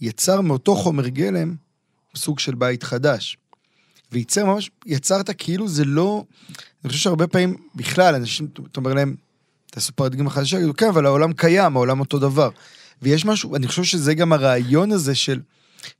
[0.00, 1.54] יצר מאותו חומר גלם
[2.16, 3.36] סוג של בית חדש.
[4.12, 6.24] וייצר ממש, יצרת כאילו זה לא...
[6.84, 9.14] אני חושב שהרבה פעמים, בכלל, אנשים, אתה אומר להם,
[9.70, 12.50] תעשו פרדיגמה חדשה, יגידו, כן, אבל העולם קיים, העולם אותו דבר.
[13.02, 15.40] ויש משהו, אני חושב שזה גם הרעיון הזה של,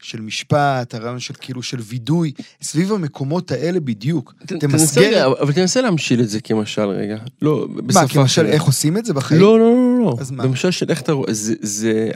[0.03, 4.35] של משפט, הרעיון של כאילו של וידוי, סביב המקומות האלה בדיוק.
[4.47, 4.64] ת-
[4.97, 7.16] רגע, אבל תנסה להמשיל את זה כמשל רגע.
[7.42, 8.47] לא, בשפה מה, כמשל.
[8.47, 9.40] איך עושים את זה בחיים?
[9.40, 10.16] לא, לא, לא, לא.
[10.20, 10.44] אז מה?
[10.44, 12.11] במשל של איך אתה רואה, זה, זה,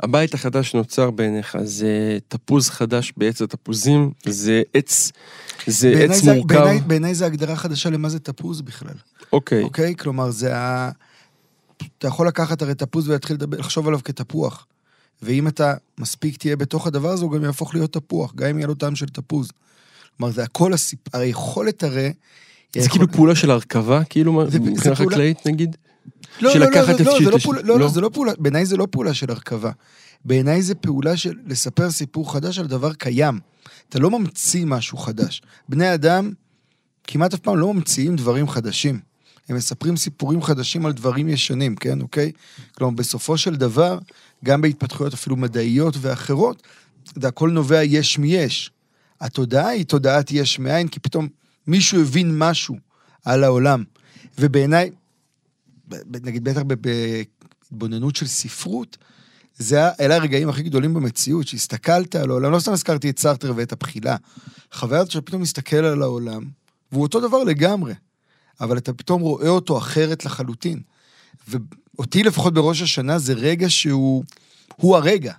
[0.00, 1.88] הבית החדש שנוצר בעיניך, זה
[2.28, 5.12] תפוז חדש בעץ התפוזים, זה עץ,
[5.66, 6.78] זה עץ זה- מורכב.
[6.86, 8.94] בעיניי- זה הגדרה חדשה למה זה תפוז בכלל,
[9.32, 9.94] אוקיי, אוקיי?
[9.96, 10.90] כלומר, זה ה...
[11.98, 14.66] אתה יכול לקחת הרי תפוז ולהתחיל לדבר, לחשוב עליו כתפוח.
[15.22, 18.66] ואם אתה מספיק תהיה בתוך הדבר הזה, הוא גם יהפוך להיות תפוח, גם אם יהיה
[18.66, 19.50] לו טעם של תפוז.
[20.16, 20.98] כלומר, זה הכל הסיפ...
[21.12, 22.12] היכולת הרי...
[22.78, 25.76] זה כאילו פעולה של הרכבה, כאילו, מבחינה פעולה- חקלאית נגיד?
[26.40, 27.80] לא, של לא, לא, לקחת לא, לא, זה לא פעולה, לא, לא?
[27.80, 29.70] לא, זה לא פעולה, בעיניי זה לא פעולה של הרכבה.
[30.24, 33.40] בעיניי זה פעולה של לספר סיפור חדש על דבר קיים.
[33.88, 35.42] אתה לא ממציא משהו חדש.
[35.68, 36.32] בני אדם
[37.04, 39.00] כמעט אף פעם לא ממציאים דברים חדשים.
[39.48, 42.32] הם מספרים סיפורים חדשים על דברים ישנים, כן, אוקיי?
[42.76, 43.98] כלומר, בסופו של דבר,
[44.44, 46.62] גם בהתפתחויות אפילו מדעיות ואחרות,
[47.14, 48.70] זה הכל נובע יש מיש.
[49.20, 51.28] התודעה היא תודעת יש מאין, כי פתאום
[51.66, 52.76] מישהו הבין משהו
[53.24, 53.84] על העולם.
[54.38, 54.90] ובעיניי,
[56.22, 58.96] נגיד בטח בהתבוננות של ספרות,
[59.58, 63.72] זה אלה הרגעים הכי גדולים במציאות, שהסתכלת על העולם, לא סתם הזכרתי את סארטר ואת
[63.72, 64.16] הבחילה.
[64.72, 66.42] החוויה הזאת שאתה פתאום מסתכל על העולם,
[66.92, 67.94] והוא אותו דבר לגמרי,
[68.60, 70.80] אבל אתה פתאום רואה אותו אחרת לחלוטין.
[71.98, 74.24] ואותי לפחות בראש השנה זה רגע שהוא,
[74.76, 75.32] הוא הרגע.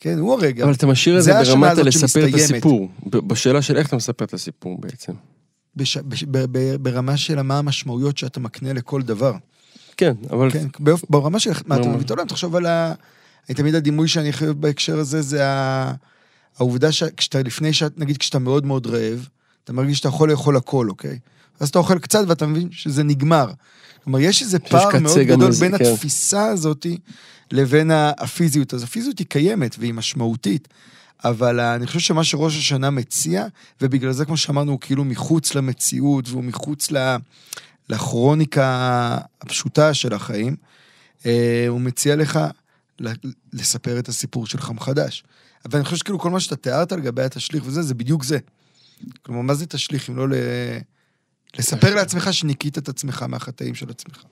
[0.00, 0.64] כן, הוא הרגע.
[0.64, 2.34] אבל אתה משאיר את זה ברמת הלספר את.
[2.34, 2.88] הסיפור.
[3.06, 5.12] בשאלה של איך אתה מספר את הסיפור בעצם.
[5.76, 5.96] בש...
[5.96, 6.24] בש...
[6.24, 6.38] ב...
[6.58, 6.76] ב...
[6.76, 9.34] ברמה של מה המשמעויות שאתה מקנה לכל דבר.
[9.96, 10.50] כן, אבל...
[10.50, 11.04] כן, באופ...
[11.10, 11.88] ברמה של מה אתה.
[11.88, 12.94] מביא את העולם, תחשוב על ה...
[13.48, 15.92] אני תמיד הדימוי שאני חייב בהקשר הזה, זה ה...
[16.58, 19.28] העובדה שכשאתה לפני שאת, נגיד כשאתה מאוד מאוד רעב,
[19.64, 21.18] אתה מרגיש שאתה יכול לאכול הכל, אוקיי?
[21.60, 23.50] אז אתה אוכל קצת ואתה מבין שזה נגמר.
[24.04, 25.84] כלומר, יש איזה פער מאוד גדול בין כן.
[25.84, 26.98] התפיסה הזאתי
[27.50, 28.74] לבין הפיזיות.
[28.74, 30.68] אז הפיזיות היא קיימת והיא משמעותית,
[31.24, 33.46] אבל אני חושב שמה שראש השנה מציע,
[33.80, 37.16] ובגלל זה, כמו שאמרנו, הוא כאילו מחוץ למציאות והוא מחוץ ל-
[37.88, 40.56] לכרוניקה הפשוטה של החיים,
[41.26, 42.40] אה, הוא מציע לך
[43.52, 45.24] לספר את הסיפור שלך מחדש.
[45.64, 48.38] אבל אני חושב שכאילו כל מה שאתה תיארת לגבי התשליך וזה, זה בדיוק זה.
[49.22, 50.34] כלומר, מה זה תשליך אם לא ל...
[51.58, 54.24] לספר לעצמך שניקית את עצמך מהחטאים של עצמך.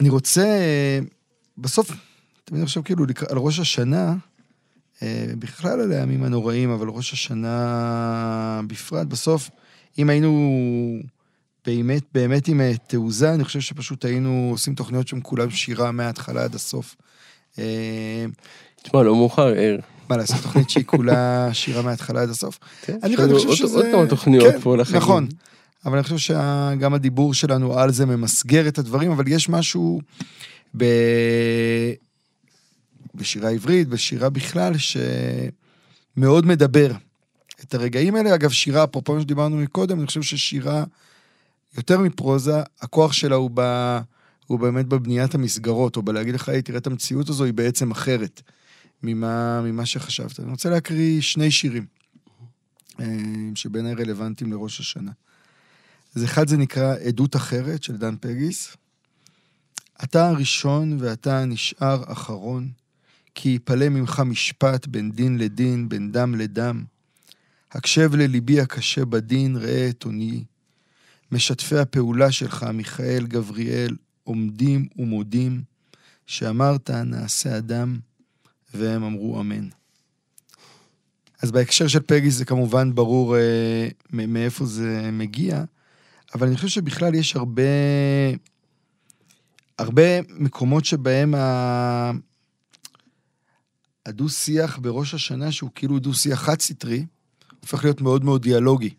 [0.00, 0.60] אני רוצה,
[1.58, 1.90] בסוף,
[2.44, 4.14] תמיד עכשיו כאילו על ראש השנה,
[5.02, 9.50] אה, בכלל על הימים הנוראים, אבל ראש השנה בפרט, בסוף,
[9.98, 10.52] אם היינו
[11.66, 16.44] באמת, באמת עם אה, תעוזה, אני חושב שפשוט היינו עושים תוכניות שהן כולן שירה מההתחלה
[16.44, 16.96] עד הסוף.
[17.58, 18.24] אה,
[18.82, 19.76] תשמע, לא מאוחר, ער.
[20.08, 22.58] מה לעשות, תוכנית שהיא כולה שירה מההתחלה עד הסוף?
[22.88, 23.76] אני יש לנו חושב שזה...
[23.76, 24.96] עוד כמה תוכניות כן, פה לחגים.
[24.96, 25.28] נכון.
[25.84, 30.00] אבל אני חושב שגם הדיבור שלנו על זה ממסגר את הדברים, אבל יש משהו
[30.76, 30.84] ב...
[33.14, 34.72] בשירה עברית, בשירה בכלל,
[36.16, 36.92] שמאוד מדבר.
[37.62, 40.84] את הרגעים האלה, אגב, שירה, אפרופו מה שדיברנו מקודם, אני חושב ששירה,
[41.76, 43.60] יותר מפרוזה, הכוח שלה הוא, ב...
[44.46, 48.42] הוא באמת בבניית המסגרות, או בלהגיד לך, תראה את המציאות הזו, היא בעצם אחרת
[49.02, 50.40] ממה, ממה שחשבת.
[50.40, 51.86] אני רוצה להקריא שני שירים,
[53.00, 53.06] אה,
[53.54, 55.12] שבעיניי רלוונטיים לראש השנה.
[56.16, 58.76] אז אחד זה נקרא עדות אחרת של דן פגיס.
[60.04, 62.68] אתה הראשון ואתה הנשאר אחרון,
[63.34, 66.84] כי יפלא ממך משפט בין דין לדין, בין דם לדם.
[67.72, 70.44] הקשב לליבי הקשה בדין, ראה את עוני.
[71.32, 75.62] משתפי הפעולה שלך, מיכאל, גבריאל, עומדים ומודים,
[76.26, 77.98] שאמרת נעשה אדם,
[78.74, 79.68] והם אמרו אמן.
[81.42, 85.64] אז בהקשר של פגיס זה כמובן ברור אה, מאיפה זה מגיע,
[86.34, 87.62] אבל אני חושב שבכלל יש הרבה,
[89.78, 92.10] הרבה מקומות שבהם ה...
[94.06, 97.06] הדו-שיח בראש השנה, שהוא כאילו דו-שיח חד-סטרי,
[97.60, 98.94] הופך להיות מאוד מאוד דיאלוגי.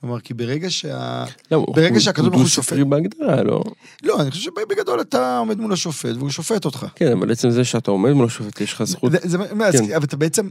[0.00, 1.24] כלומר, כי ברגע שה...
[1.50, 3.62] לא, ברגע הוא- שהקדוש הוא ברוך הוא דו-סטרי בהגדרה, לא?
[4.02, 6.86] לא, אני חושב שבגדול אתה עומד מול השופט והוא שופט אותך.
[6.94, 9.12] כן, אבל עצם זה שאתה עומד מול השופט, יש לך זכות.
[9.12, 9.94] זה, זה, מה, אז- כן.
[9.94, 10.48] אבל אתה בעצם,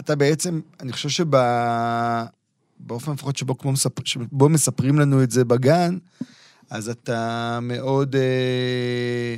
[0.00, 1.26] אתה בעצם, אני חושב שב...
[2.80, 5.98] באופן לפחות שבו, כמו מספר, שבו מספרים לנו את זה בגן,
[6.70, 9.36] אז אתה מאוד אה,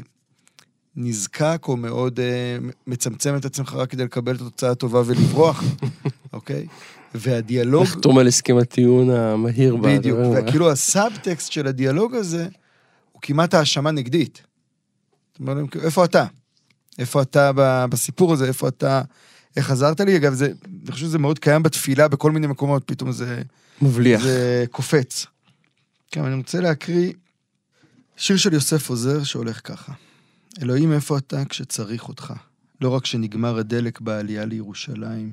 [0.97, 5.63] נזקק או מאוד אה, מצמצם את עצמך רק כדי לקבל את התוצאה הטובה ולברוח,
[6.33, 6.67] אוקיי?
[7.15, 7.83] והדיאלוג...
[7.83, 9.77] לחתום על הסכם הטיעון המהיר.
[9.77, 10.19] בדיוק.
[10.37, 12.49] וכאילו הסאבטקסט של הדיאלוג הזה
[13.13, 14.43] הוא כמעט האשמה נגדית.
[15.83, 16.25] איפה אתה?
[16.99, 17.51] איפה אתה
[17.91, 18.47] בסיפור הזה?
[18.47, 19.03] איפה אתה?
[19.57, 20.17] איך עזרת לי?
[20.17, 23.43] אגב, זה, אני חושב שזה מאוד קיים בתפילה בכל מיני מקומות, פתאום זה,
[23.83, 24.23] מבליח.
[24.23, 25.27] זה קופץ.
[26.11, 27.13] כן, אני רוצה להקריא
[28.17, 29.93] שיר של יוסף עוזר שהולך ככה.
[30.63, 32.33] אלוהים, איפה אתה כשצריך אותך?
[32.81, 35.33] לא רק כשנגמר הדלק בעלייה לירושלים,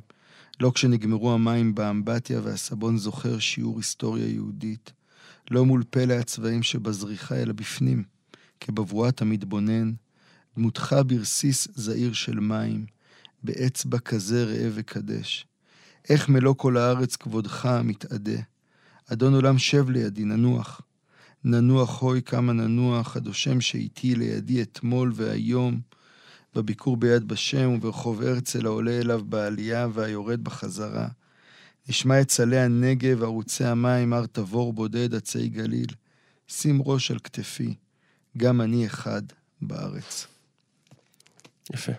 [0.59, 4.93] לא כשנגמרו המים באמבטיה והסבון זוכר שיעור היסטוריה יהודית,
[5.51, 8.03] לא מול פלא הצבעים שבזריחה אלא בפנים,
[8.59, 9.93] כבבואת המתבונן,
[10.57, 12.85] דמותך ברסיס זעיר של מים,
[13.43, 15.47] באצבע כזה ראה וקדש.
[16.09, 18.41] איך מלוא כל הארץ כבודך מתאדה.
[19.13, 20.81] אדון עולם שב לידי, ננוח.
[21.43, 25.79] ננוח הוי כמה ננוח, הדושם שאיתי לידי אתמול והיום,
[26.55, 31.07] בביקור ביד בשם וברחוב הרצל העולה אליו בעלייה והיורד בחזרה.
[31.89, 35.89] נשמע את צלי הנגב, ערוצי המים, הר תבור בודד, עצי גליל.
[36.47, 37.73] שים ראש על כתפי,
[38.37, 39.21] גם אני אחד
[39.61, 40.27] בארץ.
[41.73, 41.91] יפה.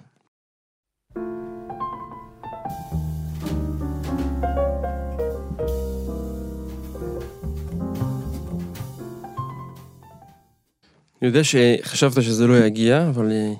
[11.23, 13.53] אני יודע שחשבת שזה לא יגיע, אבל אה,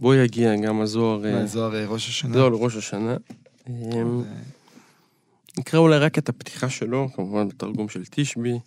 [0.00, 2.34] בוא יגיע גם הזוהר, אה, מה, זוהר אה, ראש השנה?
[2.34, 3.16] זוהר לראש השנה.
[3.68, 4.02] אה,
[5.58, 8.58] נקרא אולי רק את הפתיחה שלו, כמובן בתרגום של תשבי.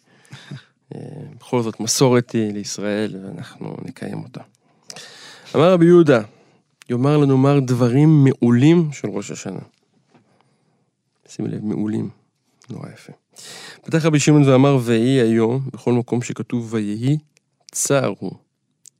[1.40, 4.42] בכל זאת מסורת היא לישראל, ואנחנו נקיים אותה.
[5.56, 6.22] אמר רבי יהודה,
[6.90, 9.60] יאמר לנו מר דברים מעולים של ראש השנה.
[11.28, 12.10] שים לב, מעולים.
[12.70, 13.14] נורא יפה.
[13.82, 17.18] פתח רבי שמעון ואמר, ויהי היום, בכל מקום שכתוב ויהי,
[17.72, 18.32] צער הוא.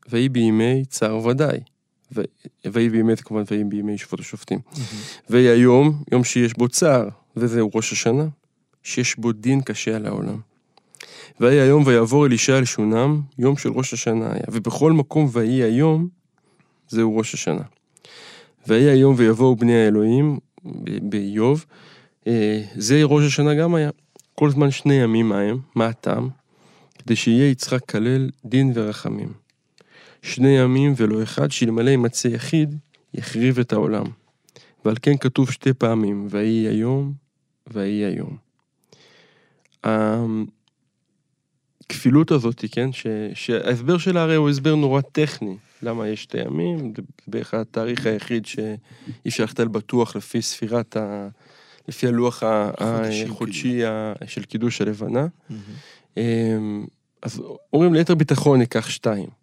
[0.10, 1.60] ויהי בימי צער ודאי.
[2.66, 4.60] ויהי בימי, כמובן ויהי בימי שפוט השופטים.
[5.30, 8.26] ויהי היום, יום שיש בו צער, וזהו ראש השנה,
[8.84, 10.40] שיש בו דין קשה על העולם.
[11.40, 16.08] ויהי היום ויעבור אלישע אל שונם, יום של ראש השנה היה, ובכל מקום ויהי היום,
[16.90, 17.64] זהו ראש השנה.
[18.68, 20.40] ויהי היום ויבואו בני האלוהים,
[21.02, 21.66] באיוב,
[22.28, 23.90] אה, זה ראש השנה גם היה.
[24.36, 26.30] כל זמן שני ימים ההם, מה הטעם?
[27.00, 29.43] כדי שיהיה יצחק כלל דין ורחמים.
[30.24, 32.76] שני ימים ולא אחד, שאלמלא יימצא יחיד,
[33.14, 34.06] יחריב את העולם.
[34.86, 37.14] ועל כן כתוב שתי פעמים, ויהי היום,
[37.68, 38.38] ויהי היום.
[41.84, 45.58] הכפילות הזאת, כן, ש, שההסבר שלה הרי הוא הסבר נורא טכני.
[45.82, 48.76] למה יש שתי ימים, זה בערך התאריך היחיד שאי
[49.28, 51.28] אפשר לחתל בטוח לפי ספירת ה...
[51.88, 55.28] לפי הלוח החודשי ה- של קידוש הלבנה.
[56.18, 56.86] אמ,
[57.22, 57.42] אז
[57.74, 59.43] אומרים ליתר ביטחון ניקח שתיים.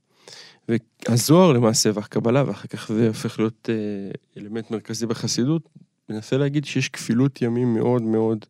[0.68, 5.68] והזוהר למעשה והקבלה, ואחר כך זה הופך להיות אה, אלמנט מרכזי בחסידות,
[6.08, 8.44] מנסה להגיד שיש כפילות ימים מאוד מאוד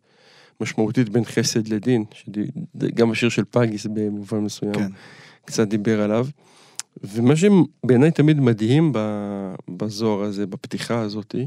[0.60, 4.88] משמעותית בין חסד לדין, שגם השיר של פגיס במובן מסוים כן.
[5.44, 6.26] קצת דיבר עליו.
[7.02, 8.92] ומה שבעיניי תמיד מדהים
[9.68, 11.46] בזוהר הזה, בפתיחה הזאתי,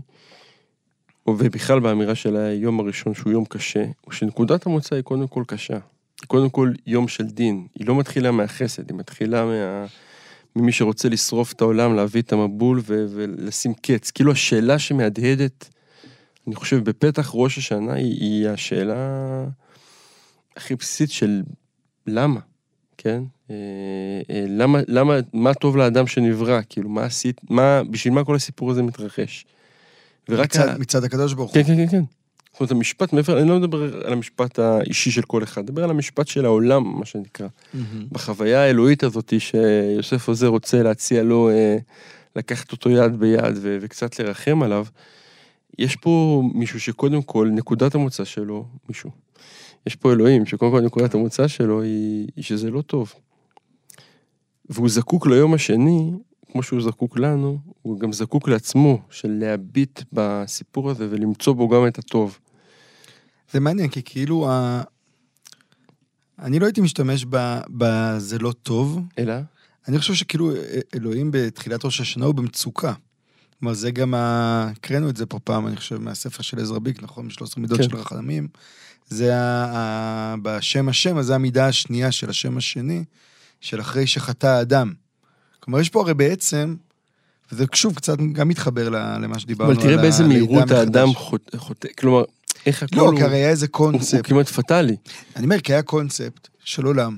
[1.28, 5.74] ובכלל באמירה של היום הראשון שהוא יום קשה, הוא שנקודת המוצא היא קודם כל קשה.
[5.74, 7.68] היא קודם כל יום של דין.
[7.76, 9.86] היא לא מתחילה מהחסד, היא מתחילה מה...
[10.56, 13.06] ממי שרוצה לשרוף את העולם, להביא את המבול ו...
[13.10, 14.12] ולשים קץ.
[14.12, 15.70] כאילו השאלה שמהדהדת,
[16.48, 18.96] אני חושב, בפתח ראש השנה, היא, היא השאלה
[20.58, 21.42] הכי בסיסית של
[22.08, 22.40] למה,
[22.98, 23.24] כן?
[23.50, 23.56] אה,
[24.30, 26.60] אה, למה, למה, מה טוב לאדם שנברא?
[26.70, 29.46] כאילו, מה עשית, מה, בשביל מה כל הסיפור הזה מתרחש?
[30.30, 31.64] ורק מצד, מצד הקדוש ברוך הוא.
[31.64, 32.04] כן, כן, כן, כן.
[32.54, 35.84] זאת אומרת, המשפט מעבר, אני לא מדבר על המשפט האישי של כל אחד, אני מדבר
[35.84, 37.48] על המשפט של העולם, מה שנקרא.
[37.74, 38.08] מהמם.
[38.12, 41.78] בחוויה האלוהית הזאת שיוסף עוזר רוצה להציע לו אה,
[42.36, 44.86] לקחת אותו יד ביד ו- וקצת לרחם עליו,
[45.80, 49.10] יש פה מישהו שקודם כל, נקודת המוצא שלו, מישהו.
[49.88, 53.14] יש פה אלוהים, שקודם כל נקודת המוצא שלו היא, היא שזה לא טוב.
[54.70, 56.12] והוא זקוק ליום השני,
[56.52, 61.88] כמו שהוא זקוק לנו, הוא גם זקוק לעצמו, של להביט בסיפור הזה ולמצוא בו גם
[61.88, 62.38] את הטוב.
[63.54, 64.82] זה מעניין, כי כאילו, ה...
[66.40, 69.34] אני לא הייתי משתמש ב- ב"זה לא טוב", אלא?
[69.88, 70.52] אני חושב שכאילו
[70.96, 72.94] אלוהים בתחילת ראש השנה הוא במצוקה.
[73.60, 74.68] כלומר, זה גם, ה...
[74.72, 77.26] הקראנו את זה פה פעם, אני חושב, מהספר של עזרא ביק, נכון?
[77.26, 77.84] מ-13 מידות כן.
[77.84, 78.48] של רחמים.
[79.08, 79.66] זה ה...
[79.78, 80.36] ה...
[80.42, 83.04] בשם השם, אז זה המידה השנייה של השם השני,
[83.62, 84.94] של אחרי שחטא האדם.
[85.60, 86.76] כלומר, יש פה הרי בעצם,
[87.52, 90.78] וזה שוב קצת גם מתחבר למה שדיברנו אבל על תראה באיזה הלידה מהירות מחדש.
[90.80, 92.24] האדם חוטא- כלומר,
[92.66, 94.28] איך הכל לא, הוא, כי הרי היה איזה הוא, הוא קונספט.
[94.28, 94.96] כמעט פטאלי.
[95.36, 97.18] אני אומר, כי היה קונספט של עולם,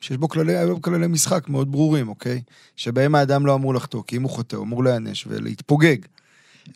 [0.00, 2.42] שיש בו כללי, היו כללי משחק מאוד ברורים, אוקיי?
[2.76, 5.96] שבהם האדם לא אמור לחטוא, כי אם הוא חוטא, הוא אמור להיענש ולהתפוגג.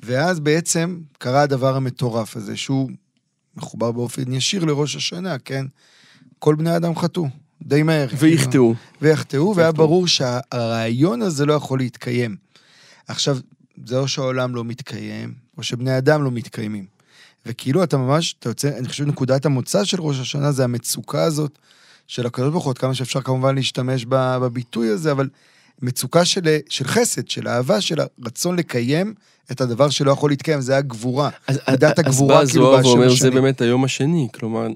[0.03, 2.91] ואז בעצם קרה הדבר המטורף הזה, שהוא
[3.57, 5.67] מחובר באופן ישיר לראש השנה, כן?
[6.39, 7.29] כל בני האדם חטאו,
[7.63, 8.09] די מהר.
[8.19, 8.75] ויחטאו.
[9.03, 9.73] ויחטאו, והיה.
[9.73, 12.37] ברור שהרעיון הזה לא יכול להתקיים.
[13.09, 13.39] עכשיו,
[13.87, 16.96] זה או שהעולם לא מתקיים, או שבני אדם לא מתקיימים.
[17.47, 21.59] וכאילו אתה ממש, אתה יוצא, אני חושב נקודת המוצא של ראש השנה זה המצוקה הזאת
[22.07, 25.29] של הקדוש ברוך הוא, כמה שאפשר כמובן להשתמש בביטוי הזה, אבל
[25.83, 29.15] מצוקה של, של חסד, של אהבה, של הרצון לקיים
[29.51, 31.31] את הדבר שלא יכול להתקיים, זה הגבורה.
[31.47, 33.31] אז, מידת אז הגבורה, בא כאילו, הזוהר באשר ואומר, זה השני.
[33.31, 34.29] באמת היום השני.
[34.35, 34.67] כלומר,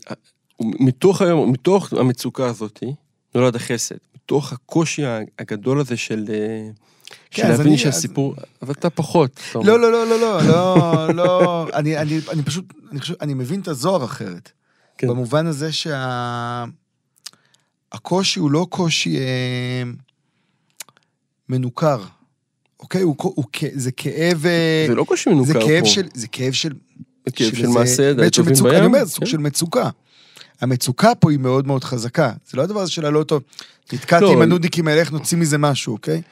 [0.60, 2.82] מתוך היום, מתוך המצוקה הזאת,
[3.34, 3.94] נולד החסד.
[4.14, 5.02] מתוך הקושי
[5.38, 6.24] הגדול הזה של...
[7.30, 9.40] כן, אז להבין שהסיפור, אבל אתה פחות.
[9.54, 13.60] לא, לא, לא, לא, לא, לא, לא, אני, אני, אני פשוט, אני חושב, אני מבין
[13.60, 14.50] את הזוהר אחרת.
[14.98, 15.08] כן.
[15.08, 15.70] במובן הזה
[17.92, 19.82] שהקושי הוא לא קושי אה,
[21.48, 22.02] מנוכר,
[22.80, 23.02] אוקיי?
[23.02, 24.46] הוא, הוא, כ- זה כאב...
[24.46, 25.66] אה, זה לא קושי מנוכר זה פה.
[25.66, 26.08] כאב של...
[26.14, 26.72] זה כאב של...
[27.26, 28.78] זה כאב של מעשה של טובים מצוקה, בים.
[28.78, 29.30] אני אומר, סוג כן.
[29.30, 29.90] של מצוקה.
[30.60, 32.32] המצוקה פה היא מאוד מאוד חזקה.
[32.50, 33.42] זה לא הדבר הזה של הלא טוב.
[33.92, 36.22] נתקעתי לא, עם הנודניקים האלה, איך נוציא מזה משהו, אוקיי?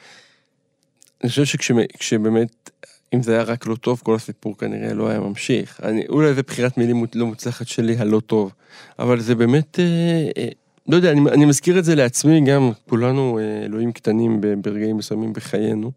[1.23, 2.69] אני חושב שכשבאמת,
[3.13, 5.79] אם זה היה רק לא טוב, כל הסיפור כנראה לא היה ממשיך.
[5.83, 8.51] אני, אולי זה בחירת מילים לא מוצלחת שלי, הלא טוב.
[8.99, 10.49] אבל זה באמת, אה, אה,
[10.87, 15.33] לא יודע, אני, אני מזכיר את זה לעצמי, גם כולנו אה, אלוהים קטנים ברגעים מסוימים
[15.33, 15.91] בחיינו.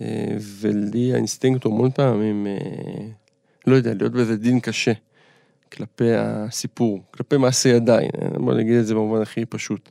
[0.00, 3.06] אה, ולי האינסטינקט המון פעמים, אה,
[3.66, 4.92] לא יודע, להיות באיזה דין קשה
[5.72, 9.90] כלפי הסיפור, כלפי מעשה ידיי, בוא נגיד את זה במובן הכי פשוט.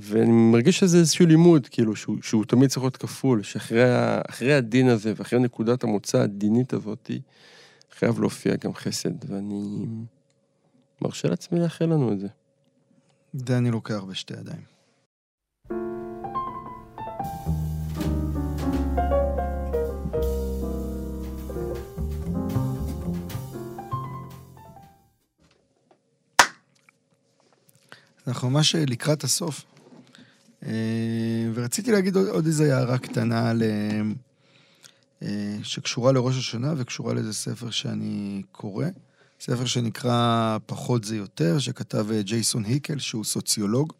[0.00, 5.12] ואני מרגיש שזה איזשהו לימוד, כאילו, שהוא, שהוא תמיד צריך להיות כפול, שאחרי הדין הזה
[5.16, 7.10] ואחרי נקודת המוצא הדינית הזאת,
[7.98, 9.86] חייב להופיע גם חסד, ואני
[11.02, 12.28] מרשה לעצמי לאחל לנו את זה.
[13.32, 14.78] זה אני לוקח בשתי ידיים.
[28.26, 29.64] אנחנו ממש לקראת הסוף.
[30.68, 30.72] אה,
[31.54, 33.62] ורציתי להגיד עוד, עוד איזו הערה קטנה ל...
[35.22, 38.86] אה, שקשורה לראש השנה וקשורה לאיזה ספר שאני קורא.
[39.40, 43.92] ספר שנקרא פחות זה יותר, שכתב אה, ג'ייסון היקל, שהוא סוציולוג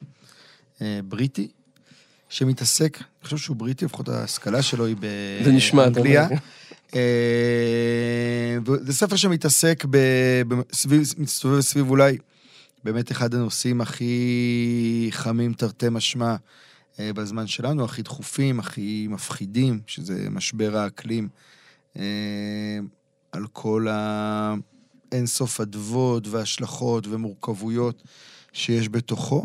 [1.04, 1.48] בריטי,
[2.28, 5.44] שמתעסק, אני חושב שהוא בריטי, לפחות ההשכלה שלו היא באנגליה.
[5.44, 6.26] זה נשמע, אתה אומר.
[8.80, 9.98] זה ספר שמתעסק, ב...
[10.72, 12.18] סביב, מסתובב סביב אולי
[12.84, 16.36] באמת אחד הנושאים הכי חמים, תרתי משמע,
[17.00, 21.28] אה, בזמן שלנו, הכי דחופים, הכי מפחידים, שזה משבר האקלים,
[21.96, 22.78] אה,
[23.32, 23.86] על כל
[25.10, 28.02] האינסוף אדוות והשלכות ומורכבויות
[28.52, 29.44] שיש בתוכו,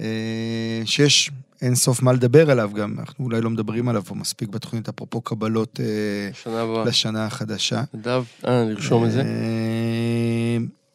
[0.00, 1.30] אה, שיש
[1.62, 5.80] אינסוף מה לדבר עליו גם, אנחנו אולי לא מדברים עליו פה מספיק בתוכנית, אפרופו קבלות
[6.86, 7.82] לשנה החדשה.
[7.94, 9.22] נדב, אה, נרשום את זה.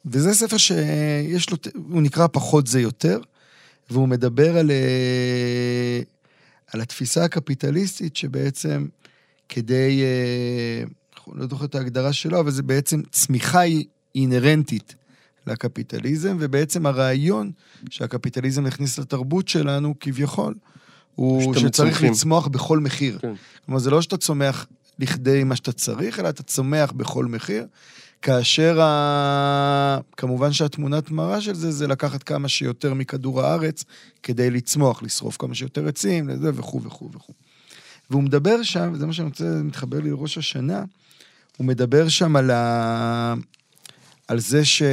[0.05, 1.57] וזה ספר שיש לו,
[1.89, 3.19] הוא נקרא פחות זה יותר,
[3.89, 6.01] והוא מדבר על, אה,
[6.73, 8.85] על התפיסה הקפיטליסטית שבעצם
[9.49, 10.83] כדי, אה,
[11.33, 13.85] לא זוכר את ההגדרה שלו, אבל זה בעצם צמיחה היא
[14.15, 14.95] אינהרנטית
[15.47, 17.51] לקפיטליזם, ובעצם הרעיון
[17.89, 20.55] שהקפיטליזם הכניס לתרבות שלנו כביכול,
[21.15, 22.11] הוא שצריך מצמחים.
[22.11, 23.19] לצמוח בכל מחיר.
[23.21, 23.33] כן.
[23.65, 24.67] כלומר, זה לא שאתה צומח
[24.99, 27.65] לכדי מה שאתה צריך, אלא אתה צומח בכל מחיר.
[28.21, 29.99] כאשר ה...
[30.17, 33.83] כמובן שהתמונת מראה של זה, זה לקחת כמה שיותר מכדור הארץ
[34.23, 37.33] כדי לצמוח, לשרוף כמה שיותר עצים, וכו' וכו' וכו'.
[38.09, 40.83] והוא מדבר שם, וזה מה שאני רוצה, מתחבר לי לראש השנה,
[41.57, 43.33] הוא מדבר שם על, ה...
[44.27, 44.83] על זה ש...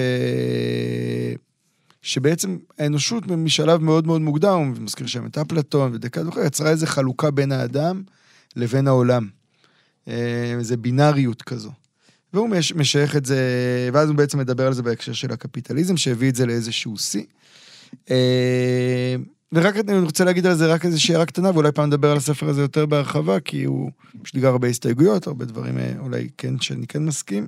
[2.02, 6.86] שבעצם האנושות משלב מאוד מאוד מוקדם, הוא מזכיר שם את אפלטון ודקאט וכו', יצרה איזו
[6.86, 8.02] חלוקה בין האדם
[8.56, 9.28] לבין העולם.
[10.08, 11.70] אה, זה בינאריות כזו.
[12.36, 13.38] והוא מש, משייך את זה,
[13.92, 17.22] ואז הוא בעצם מדבר על זה בהקשר של הקפיטליזם, שהביא את זה לאיזשהו שיא.
[18.10, 19.16] אה,
[19.52, 22.48] ורק אני רוצה להגיד על זה רק איזושהי הערה קטנה, ואולי פעם נדבר על הספר
[22.48, 23.90] הזה יותר בהרחבה, כי הוא,
[24.34, 27.46] לי גם הרבה הסתייגויות, הרבה דברים אה, אולי כן, שאני כן מסכים.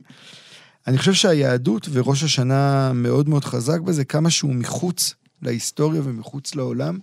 [0.86, 6.98] אני חושב שהיהדות וראש השנה מאוד מאוד חזק בזה, כמה שהוא מחוץ להיסטוריה ומחוץ לעולם,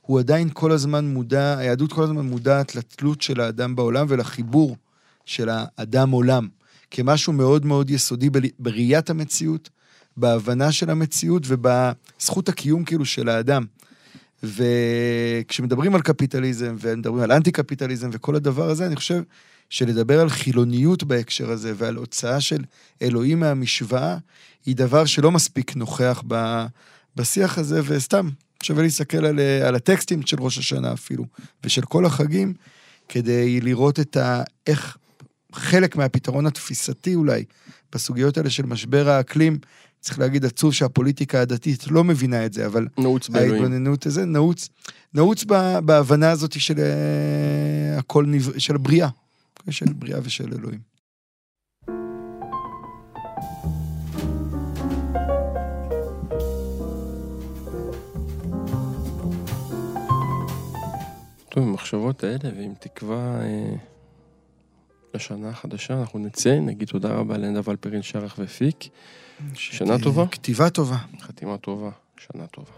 [0.00, 4.76] הוא עדיין כל הזמן מודע, היהדות כל הזמן מודעת לתלות של האדם בעולם ולחיבור
[5.24, 6.48] של האדם עולם.
[6.92, 9.70] כמשהו מאוד מאוד יסודי בראיית המציאות,
[10.16, 13.64] בהבנה של המציאות ובזכות הקיום כאילו של האדם.
[14.42, 19.22] וכשמדברים על קפיטליזם ומדברים על אנטי קפיטליזם וכל הדבר הזה, אני חושב
[19.70, 22.64] שלדבר על חילוניות בהקשר הזה ועל הוצאה של
[23.02, 24.16] אלוהים מהמשוואה,
[24.66, 26.22] היא דבר שלא מספיק נוכח
[27.16, 28.28] בשיח הזה, וסתם
[28.62, 31.24] שווה להסתכל על, על הטקסטים של ראש השנה אפילו,
[31.64, 32.54] ושל כל החגים,
[33.08, 34.42] כדי לראות את ה...
[34.66, 34.96] איך
[35.54, 37.44] חלק מהפתרון התפיסתי אולי,
[37.92, 39.58] בסוגיות האלה של משבר האקלים,
[40.00, 42.86] צריך להגיד עצוב שהפוליטיקה הדתית לא מבינה את זה, אבל...
[42.98, 43.52] נעוץ באלוהים.
[43.52, 44.68] ההתבוננות הזה נעוץ,
[45.14, 45.44] נעוץ
[45.84, 48.58] בהבנה הזאת של אה, הכל, נב...
[48.58, 49.08] של הבריאה,
[49.70, 50.92] של בריאה ושל אלוהים.
[61.48, 63.40] טוב, עם המחשבות האלה ועם תקווה...
[63.40, 63.91] אה...
[65.14, 68.88] לשנה החדשה, אנחנו נצא, נגיד תודה רבה לנדב אלפרין שרח ופיק.
[69.54, 70.26] שנה טובה.
[70.26, 70.96] כתיבה טובה.
[71.20, 72.70] חתימה טובה, שנה טובה.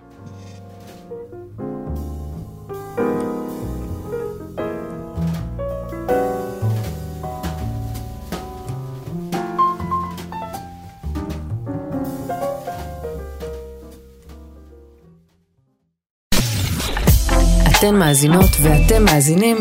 [17.85, 19.57] אתן מאזינות ואתם מאזינים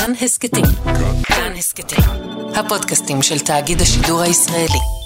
[0.00, 0.64] לכאן הסכתים.
[1.22, 2.04] כאן הסכתים,
[2.54, 4.99] הפודקאסטים של תאגיד השידור הישראלי.